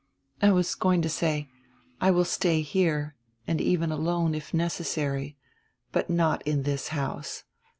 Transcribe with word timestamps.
"I 0.41 0.49
was 0.49 0.73
going 0.73 1.03
to 1.03 1.09
say, 1.09 1.47
I 1.99 2.09
will 2.09 2.25
stay 2.25 2.61
here, 2.63 3.13
and 3.45 3.61
even 3.61 3.91
alone, 3.91 4.33
if 4.33 4.51
necessary. 4.51 5.37
But 5.91 6.09
not 6.09 6.41
in 6.41 6.63
this 6.63 6.87
house. 6.87 7.43